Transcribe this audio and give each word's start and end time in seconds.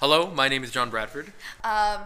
Hello, 0.00 0.30
my 0.30 0.48
name 0.48 0.62
is 0.64 0.70
John 0.70 0.90
Bradford. 0.90 1.26
Um, 1.64 2.02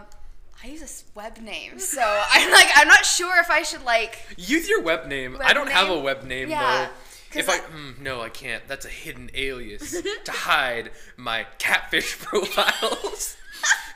I 0.63 0.67
use 0.67 0.81
a 0.81 1.17
web 1.17 1.37
name, 1.37 1.77
so 1.79 2.01
I'm 2.31 2.51
like, 2.51 2.67
I'm 2.75 2.87
not 2.87 3.05
sure 3.05 3.39
if 3.39 3.49
I 3.51 3.61
should 3.63 3.83
like. 3.83 4.19
Use 4.37 4.67
your 4.67 4.81
web 4.81 5.07
name. 5.07 5.37
I 5.43 5.53
don't 5.53 5.69
have 5.69 5.89
a 5.89 5.99
web 5.99 6.23
name 6.23 6.49
Yeah, 6.49 6.89
though. 7.33 7.39
If 7.39 7.49
I, 7.49 7.55
I- 7.55 7.59
mm, 7.59 7.99
no, 7.99 8.21
I 8.21 8.29
can't. 8.29 8.67
That's 8.67 8.85
a 8.85 8.89
hidden 8.89 9.29
alias 9.33 9.91
to 10.25 10.31
hide 10.31 10.91
my 11.17 11.45
catfish 11.59 12.17
profiles. 12.19 13.37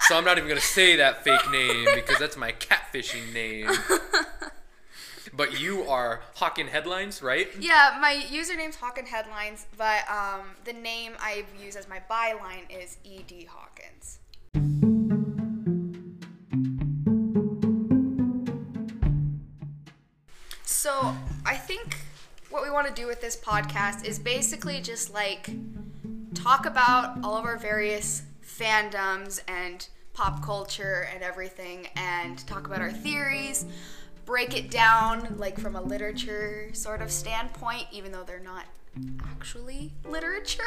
so 0.08 0.16
I'm 0.18 0.24
not 0.24 0.38
even 0.38 0.48
gonna 0.48 0.62
say 0.62 0.96
that 0.98 1.24
fake 1.24 1.50
name 1.52 1.88
because 1.96 2.20
that's 2.20 2.38
my 2.38 2.52
catfishing 2.54 3.34
name. 3.34 3.70
But 5.38 5.62
you 5.62 5.84
are 5.84 6.22
Hawking 6.36 6.68
Headlines, 6.68 7.22
right? 7.22 7.48
Yeah, 7.60 7.98
my 8.02 8.26
username's 8.30 8.76
Hawken 8.76 9.06
Headlines, 9.06 9.68
but 9.78 10.10
um, 10.10 10.48
the 10.66 10.74
name 10.74 11.14
I 11.20 11.46
use 11.64 11.76
as 11.76 11.88
my 11.88 12.02
byline 12.10 12.66
is 12.70 12.98
Ed 13.06 13.32
Hawkins. 13.48 14.20
So 20.66 21.16
I 21.46 21.56
think 21.56 21.98
what 22.50 22.64
we 22.64 22.72
want 22.72 22.88
to 22.88 22.94
do 22.94 23.06
with 23.06 23.22
this 23.22 23.38
podcast 23.38 24.06
is 24.06 24.18
basically 24.18 24.82
just 24.82 25.14
like 25.14 25.52
talk 26.34 26.66
about 26.66 27.20
all 27.24 27.36
of 27.38 27.46
our 27.46 27.58
various 27.58 28.24
fandoms 28.44 29.42
and 29.48 29.88
pop 30.14 30.42
culture 30.44 31.08
and 31.14 31.22
everything 31.22 31.88
and 31.96 32.40
talk 32.48 32.66
about 32.66 32.82
our 32.82 32.92
theories 32.92 33.66
break 34.28 34.56
it 34.56 34.70
down 34.70 35.36
like 35.40 35.58
from 35.58 35.76
a 35.76 35.82
literature 35.82 36.70
sort 36.74 37.02
of 37.02 37.10
standpoint 37.10 37.86
even 37.92 38.12
though 38.12 38.24
they're 38.24 38.40
not 38.42 38.66
actually 39.32 39.92
literature 40.06 40.64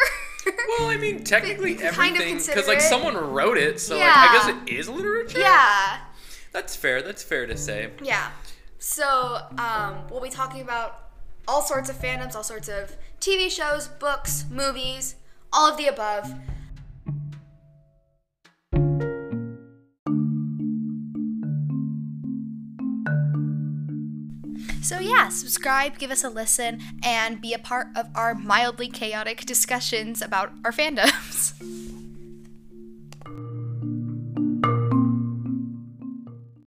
Well, 0.78 0.88
I 0.88 0.96
mean, 0.96 1.22
technically 1.24 1.74
Kind 1.74 1.88
of 1.90 1.98
everything, 1.98 2.36
because 2.36 2.46
consider 2.46 2.66
like 2.66 2.78
it. 2.78 2.82
someone 2.82 3.16
wrote 3.16 3.58
it, 3.58 3.78
so 3.80 3.96
like 3.98 4.06
I 4.08 4.32
guess 4.32 4.48
it 4.48 4.72
is 4.72 4.88
literature. 4.88 5.38
yeah 5.40 5.98
That's 6.52 6.74
fair. 6.74 7.02
That's 7.02 7.22
fair 7.22 7.46
to 7.46 7.56
say. 7.56 7.90
yeah 8.02 8.30
so 8.78 9.38
um, 9.58 9.96
we'll 10.10 10.22
be 10.22 10.30
talking 10.30 10.62
about 10.62 11.10
all 11.46 11.60
sorts 11.62 11.90
of 11.90 11.96
fandoms 11.96 12.34
all 12.34 12.42
sorts 12.42 12.68
of 12.68 12.96
tv 13.20 13.50
shows 13.50 13.88
books 13.88 14.46
movies 14.50 15.16
all 15.52 15.70
of 15.70 15.76
the 15.76 15.86
above 15.86 16.32
So, 24.82 24.98
yeah, 24.98 25.28
subscribe, 25.28 25.98
give 25.98 26.10
us 26.10 26.24
a 26.24 26.30
listen, 26.30 26.80
and 27.02 27.40
be 27.40 27.52
a 27.52 27.58
part 27.58 27.88
of 27.94 28.08
our 28.14 28.34
mildly 28.34 28.88
chaotic 28.88 29.44
discussions 29.44 30.22
about 30.22 30.52
our 30.64 30.72
fandoms. 30.72 31.54